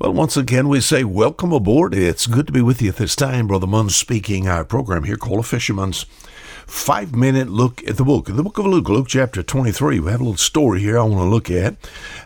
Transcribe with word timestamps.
Well, 0.00 0.14
once 0.14 0.34
again, 0.34 0.70
we 0.70 0.80
say 0.80 1.04
welcome 1.04 1.52
aboard. 1.52 1.94
It's 1.94 2.26
good 2.26 2.46
to 2.46 2.54
be 2.54 2.62
with 2.62 2.80
you 2.80 2.88
at 2.88 2.96
this 2.96 3.14
time. 3.14 3.46
Brother 3.46 3.66
Munn 3.66 3.90
speaking. 3.90 4.48
Our 4.48 4.64
program 4.64 5.04
here 5.04 5.18
called 5.18 5.40
A 5.40 5.42
Fisherman's 5.42 6.04
Five 6.66 7.14
Minute 7.14 7.50
Look 7.50 7.86
at 7.86 7.98
the 7.98 8.04
Book. 8.04 8.24
The 8.24 8.42
Book 8.42 8.56
of 8.56 8.64
Luke, 8.64 8.88
Luke 8.88 9.08
chapter 9.08 9.42
23. 9.42 10.00
We 10.00 10.10
have 10.10 10.22
a 10.22 10.24
little 10.24 10.38
story 10.38 10.80
here 10.80 10.98
I 10.98 11.02
want 11.02 11.18
to 11.20 11.24
look 11.24 11.50
at. 11.50 11.76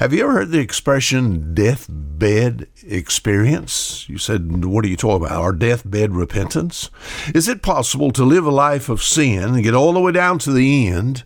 Have 0.00 0.12
you 0.12 0.22
ever 0.22 0.32
heard 0.32 0.50
the 0.50 0.58
expression 0.58 1.54
deathbed 1.54 2.68
experience? 2.86 4.06
You 4.06 4.18
said, 4.18 4.66
what 4.66 4.84
are 4.84 4.88
you 4.88 4.96
talking 4.98 5.24
about? 5.24 5.40
Our 5.40 5.54
deathbed 5.54 6.14
repentance? 6.14 6.90
Is 7.34 7.48
it 7.48 7.62
possible 7.62 8.12
to 8.12 8.22
live 8.22 8.44
a 8.44 8.50
life 8.50 8.90
of 8.90 9.02
sin 9.02 9.44
and 9.44 9.62
get 9.62 9.72
all 9.72 9.94
the 9.94 10.00
way 10.00 10.12
down 10.12 10.38
to 10.40 10.52
the 10.52 10.88
end 10.88 11.24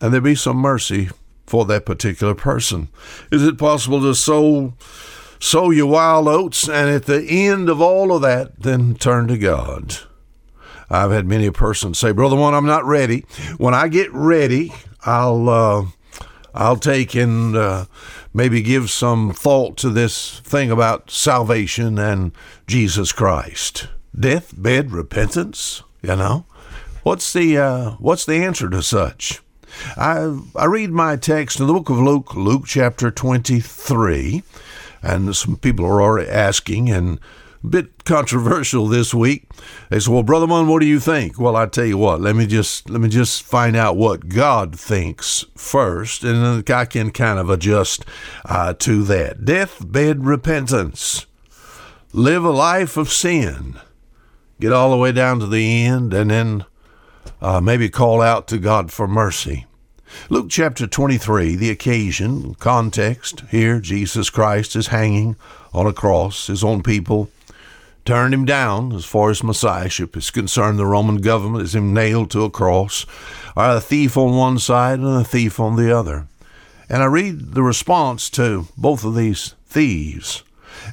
and 0.00 0.14
there 0.14 0.20
be 0.20 0.36
some 0.36 0.58
mercy 0.58 1.10
for 1.44 1.64
that 1.64 1.84
particular 1.84 2.36
person? 2.36 2.88
Is 3.32 3.42
it 3.42 3.58
possible 3.58 4.00
to 4.02 4.14
sow 4.14 4.74
sow 5.46 5.70
your 5.70 5.86
wild 5.86 6.26
oats, 6.26 6.68
and 6.68 6.90
at 6.90 7.06
the 7.06 7.24
end 7.24 7.68
of 7.68 7.80
all 7.80 8.12
of 8.12 8.22
that, 8.22 8.60
then 8.60 8.94
turn 8.94 9.28
to 9.28 9.38
God. 9.38 9.98
I've 10.90 11.12
had 11.12 11.26
many 11.26 11.46
a 11.46 11.52
person 11.52 11.94
say, 11.94 12.12
Brother 12.12 12.36
Munn, 12.36 12.54
I'm 12.54 12.66
not 12.66 12.84
ready. 12.84 13.24
When 13.56 13.74
I 13.74 13.88
get 13.88 14.12
ready, 14.12 14.72
I'll 15.04 15.48
uh, 15.48 15.86
I'll 16.54 16.76
take 16.76 17.14
and 17.14 17.56
uh, 17.56 17.86
maybe 18.34 18.60
give 18.62 18.90
some 18.90 19.32
thought 19.32 19.76
to 19.78 19.90
this 19.90 20.40
thing 20.40 20.70
about 20.70 21.10
salvation 21.10 21.98
and 21.98 22.32
Jesus 22.66 23.12
Christ. 23.12 23.88
Deathbed 24.18 24.92
repentance, 24.92 25.82
you 26.02 26.16
know. 26.16 26.46
What's 27.02 27.32
the 27.32 27.58
uh, 27.58 27.90
what's 27.98 28.26
the 28.26 28.36
answer 28.36 28.68
to 28.70 28.82
such? 28.82 29.42
I 29.96 30.40
I 30.56 30.64
read 30.64 30.90
my 30.90 31.16
text 31.16 31.60
in 31.60 31.66
the 31.66 31.72
book 31.72 31.88
of 31.90 31.98
Luke, 31.98 32.34
Luke 32.34 32.64
chapter 32.66 33.10
twenty 33.10 33.60
three. 33.60 34.42
And 35.02 35.34
some 35.36 35.56
people 35.56 35.84
are 35.86 36.02
already 36.02 36.28
asking, 36.28 36.90
and 36.90 37.20
a 37.62 37.66
bit 37.66 38.04
controversial 38.04 38.86
this 38.86 39.12
week. 39.12 39.48
They 39.90 40.00
said, 40.00 40.12
"Well, 40.12 40.22
brother 40.22 40.46
Munn, 40.46 40.68
what 40.68 40.80
do 40.80 40.86
you 40.86 41.00
think?" 41.00 41.38
Well, 41.38 41.56
I 41.56 41.66
tell 41.66 41.84
you 41.84 41.98
what. 41.98 42.20
Let 42.20 42.36
me 42.36 42.46
just 42.46 42.88
let 42.88 43.00
me 43.00 43.08
just 43.08 43.42
find 43.42 43.76
out 43.76 43.96
what 43.96 44.28
God 44.28 44.78
thinks 44.78 45.44
first, 45.56 46.22
and 46.22 46.64
then 46.64 46.76
I 46.76 46.84
can 46.84 47.10
kind 47.10 47.38
of 47.38 47.50
adjust 47.50 48.04
uh, 48.44 48.74
to 48.74 49.02
that. 49.04 49.44
Deathbed 49.44 50.24
repentance, 50.24 51.26
live 52.12 52.44
a 52.44 52.50
life 52.50 52.96
of 52.96 53.12
sin, 53.12 53.78
get 54.60 54.72
all 54.72 54.90
the 54.90 54.96
way 54.96 55.12
down 55.12 55.40
to 55.40 55.46
the 55.46 55.84
end, 55.84 56.14
and 56.14 56.30
then 56.30 56.64
uh, 57.40 57.60
maybe 57.60 57.88
call 57.88 58.22
out 58.22 58.46
to 58.48 58.58
God 58.58 58.92
for 58.92 59.08
mercy. 59.08 59.66
Luke 60.28 60.46
chapter 60.48 60.86
23, 60.86 61.56
the 61.56 61.70
occasion, 61.70 62.54
context 62.54 63.42
here, 63.50 63.80
Jesus 63.80 64.30
Christ 64.30 64.76
is 64.76 64.88
hanging 64.88 65.36
on 65.72 65.86
a 65.86 65.92
cross. 65.92 66.46
His 66.46 66.64
own 66.64 66.82
people 66.82 67.30
turned 68.04 68.32
him 68.32 68.44
down 68.44 68.92
as 68.92 69.04
far 69.04 69.30
as 69.30 69.42
messiahship 69.42 70.16
is 70.16 70.30
concerned. 70.30 70.78
The 70.78 70.86
Roman 70.86 71.16
government 71.16 71.64
is 71.64 71.74
him 71.74 71.92
nailed 71.92 72.30
to 72.30 72.44
a 72.44 72.50
cross, 72.50 73.04
a 73.56 73.80
thief 73.80 74.16
on 74.16 74.36
one 74.36 74.58
side 74.58 75.00
and 75.00 75.20
a 75.20 75.24
thief 75.24 75.60
on 75.60 75.76
the 75.76 75.96
other. 75.96 76.26
And 76.88 77.02
I 77.02 77.06
read 77.06 77.54
the 77.54 77.62
response 77.62 78.30
to 78.30 78.68
both 78.76 79.04
of 79.04 79.16
these 79.16 79.54
thieves. 79.66 80.44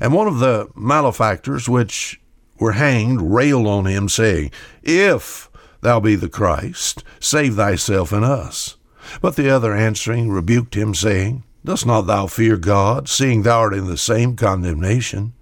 And 0.01 0.13
one 0.13 0.27
of 0.27 0.39
the 0.39 0.69
malefactors 0.75 1.69
which 1.69 2.19
were 2.59 2.73
hanged 2.73 3.21
railed 3.21 3.67
on 3.67 3.85
him, 3.85 4.09
saying, 4.09 4.51
If 4.81 5.49
thou 5.81 5.99
be 5.99 6.15
the 6.15 6.29
Christ, 6.29 7.03
save 7.19 7.55
thyself 7.55 8.11
and 8.11 8.25
us. 8.25 8.75
But 9.21 9.35
the 9.35 9.49
other 9.49 9.73
answering 9.73 10.29
rebuked 10.29 10.75
him, 10.75 10.93
saying, 10.95 11.43
Dost 11.65 11.85
not 11.85 12.01
thou 12.01 12.27
fear 12.27 12.57
God, 12.57 13.07
seeing 13.07 13.43
thou 13.43 13.59
art 13.59 13.73
in 13.73 13.87
the 13.87 13.97
same 13.97 14.35
condemnation? 14.35 15.33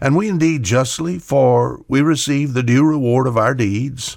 And 0.00 0.16
we 0.16 0.28
indeed 0.28 0.62
justly, 0.62 1.18
for 1.18 1.82
we 1.88 2.00
receive 2.00 2.54
the 2.54 2.62
due 2.62 2.84
reward 2.84 3.26
of 3.26 3.36
our 3.36 3.54
deeds. 3.54 4.16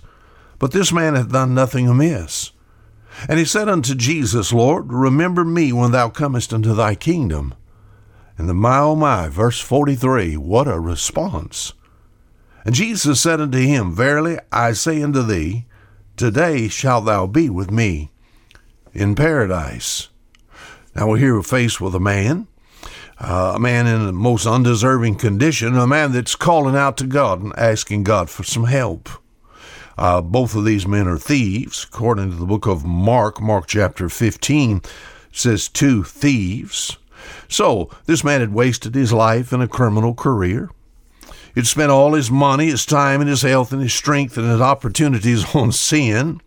But 0.60 0.72
this 0.72 0.92
man 0.92 1.16
hath 1.16 1.32
done 1.32 1.54
nothing 1.54 1.88
amiss. 1.88 2.52
And 3.28 3.40
he 3.40 3.46
said 3.46 3.68
unto 3.68 3.96
Jesus, 3.96 4.54
Lord, 4.54 4.94
remember 4.94 5.44
me 5.44 5.74
when 5.74 5.92
thou 5.92 6.10
comest 6.10 6.54
into 6.54 6.74
thy 6.74 6.94
kingdom. 6.94 7.56
And 8.38 8.48
the 8.48 8.54
my, 8.54 8.80
oh 8.80 8.96
my, 8.96 9.28
verse 9.30 9.60
43, 9.60 10.38
what 10.38 10.68
a 10.68 10.80
response. 10.80 11.74
And 12.64 12.76
Jesus 12.76 13.20
said 13.20 13.42
unto 13.42 13.58
him, 13.58 13.96
Verily 13.96 14.38
I 14.52 14.74
say 14.74 15.02
unto 15.02 15.24
thee, 15.24 15.66
Today 16.16 16.68
shalt 16.68 17.06
thou 17.06 17.26
be 17.26 17.50
with 17.50 17.72
me 17.72 18.12
in 18.94 19.16
paradise. 19.16 20.10
Now 20.96 21.08
we're 21.10 21.18
here 21.18 21.42
faced 21.42 21.80
with 21.80 21.94
a 21.96 22.00
man, 22.00 22.48
uh, 23.20 23.54
a 23.56 23.60
man 23.60 23.88
in 23.88 24.06
the 24.06 24.12
most 24.12 24.46
undeserving 24.46 25.16
condition, 25.16 25.78
a 25.78 25.88
man 25.88 26.12
that's 26.12 26.36
calling 26.36 26.76
out 26.76 26.98
to 26.98 27.06
God 27.06 27.42
and 27.42 27.54
asking 27.58 28.04
God 28.04 28.30
for 28.30 28.44
some 28.44 28.66
help. 28.66 29.10
Uh, 29.98 30.22
both 30.22 30.56
of 30.56 30.66
these 30.66 30.88
men 30.88 31.08
are 31.08 31.18
thieves, 31.18 31.84
according 31.84 32.30
to 32.30 32.36
the 32.36 32.46
book 32.46 32.68
of 32.68 32.86
Mark, 32.86 33.42
Mark 33.42 33.68
chapter 33.68 34.10
15 34.10 34.82
says 35.32 35.68
two 35.68 36.04
thieves. 36.04 36.98
So 37.48 37.90
this 38.06 38.24
man 38.24 38.42
had 38.42 38.54
wasted 38.54 38.96
his 38.96 39.14
life 39.14 39.54
in 39.54 39.62
a 39.62 39.68
criminal 39.68 40.14
career. 40.14 40.70
He'd 41.56 41.68
spent 41.68 41.92
all 41.92 42.14
his 42.14 42.30
money, 42.30 42.68
his 42.68 42.86
time, 42.86 43.22
and 43.22 43.30
his 43.30 43.42
health, 43.42 43.74
and 43.74 43.82
his 43.82 43.94
strength, 43.94 44.38
and 44.38 44.48
his 44.48 44.62
opportunities 44.62 45.56
on 45.56 45.72
sin. 45.72 46.42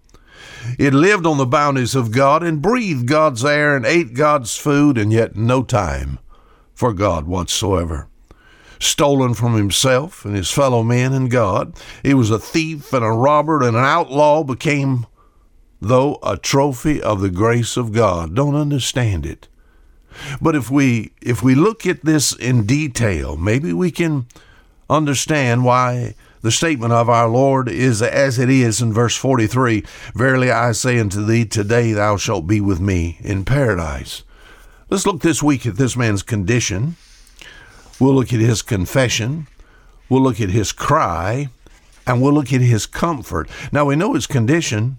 It 0.79 0.95
lived 0.95 1.27
on 1.27 1.39
the 1.39 1.47
bounties 1.47 1.95
of 1.95 2.13
God 2.13 2.43
and 2.43 2.63
breathed 2.63 3.07
God's 3.07 3.45
air 3.45 3.77
and 3.77 3.85
ate 3.85 4.15
God's 4.15 4.57
food, 4.57 4.99
and 4.99 5.13
yet 5.13 5.37
no 5.37 5.63
time 5.63 6.19
for 6.75 6.93
God 6.93 7.27
whatsoever. 7.27 8.09
Stolen 8.79 9.35
from 9.35 9.55
himself 9.55 10.25
and 10.25 10.35
his 10.35 10.51
fellow 10.51 10.83
men 10.83 11.13
and 11.13 11.31
God, 11.31 11.75
he 12.03 12.15
was 12.15 12.31
a 12.31 12.39
thief 12.39 12.93
and 12.93 13.05
a 13.05 13.11
robber 13.11 13.63
and 13.63 13.77
an 13.77 13.85
outlaw, 13.85 14.43
became, 14.43 15.07
though, 15.81 16.19
a 16.23 16.39
trophy 16.39 17.03
of 17.03 17.21
the 17.21 17.29
grace 17.29 17.77
of 17.77 17.93
God. 17.93 18.35
Don't 18.35 18.55
understand 18.55 19.27
it. 19.27 19.49
But 20.41 20.57
if 20.57 20.71
we 20.71 21.13
if 21.21 21.43
we 21.43 21.55
look 21.55 21.87
at 21.87 22.05
this 22.05 22.33
in 22.33 22.67
detail, 22.67 23.37
maybe 23.37 23.73
we 23.73 23.91
can 23.91 24.27
understand 24.89 25.65
why 25.65 26.15
the 26.43 26.51
statement 26.51 26.93
of 26.93 27.09
our 27.09 27.29
Lord 27.29 27.69
is 27.69 28.01
as 28.01 28.39
it 28.39 28.49
is 28.49 28.81
in 28.81 28.93
verse 28.93 29.17
43 29.17 29.85
Verily 30.15 30.51
I 30.51 30.73
say 30.73 30.99
unto 30.99 31.25
thee, 31.25 31.45
today 31.45 31.93
thou 31.93 32.17
shalt 32.17 32.47
be 32.47 32.61
with 32.61 32.81
me 32.81 33.19
in 33.21 33.45
paradise. 33.45 34.23
Let's 34.89 35.07
look 35.07 35.21
this 35.21 35.43
week 35.43 35.67
at 35.67 35.77
this 35.77 35.97
man's 35.97 36.23
condition. 36.23 36.97
We'll 38.01 38.15
look 38.15 38.33
at 38.33 38.41
his 38.41 38.63
confession. 38.63 39.47
We'll 40.09 40.23
look 40.23 40.41
at 40.41 40.51
his 40.51 40.73
cry. 40.73 41.49
And 42.07 42.23
we'll 42.23 42.33
look 42.33 42.53
at 42.53 42.63
his 42.63 42.87
comfort. 42.87 43.49
Now 43.71 43.85
we 43.85 43.95
know 43.95 44.15
his 44.15 44.27
condition. 44.27 44.97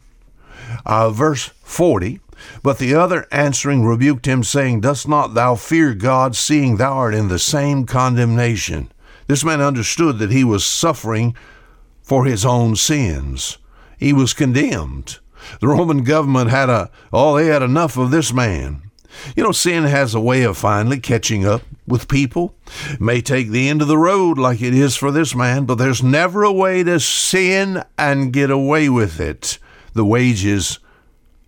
Uh, 0.85 1.09
verse 1.09 1.47
40 1.63 2.22
But 2.63 2.78
the 2.78 2.94
other 2.94 3.28
answering 3.31 3.84
rebuked 3.84 4.28
him, 4.28 4.44
saying, 4.44 4.81
Dost 4.81 5.08
not 5.08 5.34
thou 5.34 5.56
fear 5.56 5.94
God, 5.94 6.35
seeing 6.35 6.78
thou 6.78 6.94
art 6.94 7.16
in 7.16 7.28
the 7.28 7.40
same 7.40 7.85
condemnation? 7.85 8.91
This 9.31 9.46
man 9.46 9.62
understood 9.62 10.19
that 10.19 10.30
he 10.30 10.44
was 10.44 10.66
suffering 10.66 11.38
for 12.02 12.25
his 12.25 12.46
own 12.46 12.75
sins. 12.75 13.59
He 13.97 14.12
was 14.12 14.34
condemned. 14.34 15.19
The 15.62 15.69
Roman 15.69 16.03
government 16.03 16.50
had 16.50 16.69
a, 16.69 16.92
oh, 17.14 17.38
they 17.38 17.46
had 17.46 17.62
enough 17.62 17.96
of 17.96 18.12
this 18.12 18.34
man. 18.34 18.91
You 19.34 19.44
know, 19.44 19.53
sin 19.53 19.86
has 19.86 20.14
a 20.14 20.20
way 20.20 20.44
of 20.44 20.58
finally 20.58 21.00
catching 21.00 21.46
up 21.46 21.62
with 21.88 22.09
people. 22.09 22.56
It 22.90 23.00
may 23.00 23.22
take 23.22 23.52
the 23.52 23.70
end 23.70 23.81
of 23.81 23.88
the 23.88 23.97
road 23.97 24.38
like 24.38 24.62
it 24.62 24.74
is 24.74 24.97
for 24.97 25.14
this 25.14 25.34
man, 25.34 25.64
but 25.64 25.75
there's 25.75 26.03
never 26.03 26.44
a 26.44 26.52
way 26.52 26.84
to 26.84 27.00
sin 27.00 27.86
and 27.97 28.34
get 28.34 28.52
away 28.52 28.90
with 28.90 29.22
it. 29.22 29.59
The 29.94 30.03
wages 30.03 30.80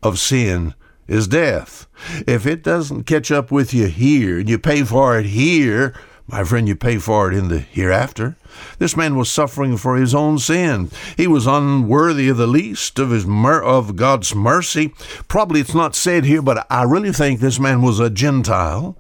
of 0.01 0.19
sin 0.19 0.73
is 1.05 1.27
death. 1.27 1.87
If 2.25 2.45
it 2.45 2.63
doesn't 2.63 3.03
catch 3.03 3.29
up 3.29 3.51
with 3.51 3.73
you 3.73 3.87
here 3.87 4.39
and 4.39 4.47
you 4.47 4.57
pay 4.57 4.85
for 4.85 5.19
it 5.19 5.25
here, 5.25 5.93
my 6.27 6.43
friend, 6.43 6.67
you 6.67 6.75
pay 6.75 6.97
for 6.97 7.31
it 7.31 7.37
in 7.37 7.49
the 7.49 7.59
hereafter. 7.59 8.37
This 8.79 8.95
man 8.95 9.17
was 9.17 9.29
suffering 9.29 9.77
for 9.77 9.97
his 9.97 10.15
own 10.15 10.39
sin. 10.39 10.89
He 11.17 11.27
was 11.27 11.45
unworthy 11.45 12.29
of 12.29 12.37
the 12.37 12.47
least 12.47 12.97
of 12.97 13.09
his 13.09 13.25
mer- 13.25 13.61
of 13.61 13.95
God's 13.95 14.33
mercy. 14.33 14.93
Probably 15.27 15.59
it's 15.59 15.75
not 15.75 15.95
said 15.95 16.23
here, 16.23 16.41
but 16.41 16.65
I 16.69 16.83
really 16.83 17.11
think 17.11 17.39
this 17.39 17.59
man 17.59 17.81
was 17.81 17.99
a 17.99 18.09
Gentile. 18.09 18.95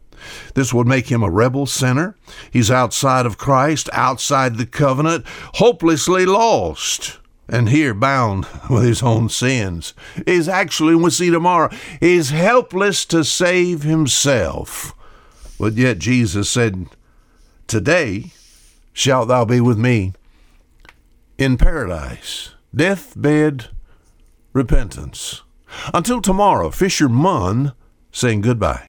This 0.53 0.73
would 0.73 0.87
make 0.87 1.07
him 1.11 1.23
a 1.23 1.29
rebel 1.29 1.65
sinner. 1.65 2.15
He's 2.51 2.71
outside 2.71 3.25
of 3.25 3.37
Christ, 3.37 3.89
outside 3.93 4.57
the 4.57 4.65
covenant, 4.65 5.25
hopelessly 5.55 6.25
lost, 6.25 7.19
and 7.47 7.69
here 7.69 7.93
bound 7.93 8.47
with 8.69 8.83
his 8.83 9.01
own 9.01 9.29
sins. 9.29 9.93
He's 10.25 10.49
actually, 10.49 10.95
we'll 10.95 11.11
see 11.11 11.29
tomorrow, 11.29 11.69
he's 11.99 12.31
helpless 12.31 13.05
to 13.05 13.23
save 13.23 13.83
himself. 13.83 14.93
But 15.59 15.73
yet 15.73 15.99
Jesus 15.99 16.49
said, 16.49 16.87
Today 17.67 18.31
shalt 18.91 19.27
thou 19.27 19.45
be 19.45 19.61
with 19.61 19.77
me 19.77 20.13
in 21.37 21.57
paradise. 21.57 22.51
Deathbed 22.75 23.67
repentance. 24.51 25.41
Until 25.93 26.21
tomorrow, 26.21 26.69
Fisher 26.69 27.09
Munn 27.09 27.73
saying 28.11 28.41
goodbye. 28.41 28.81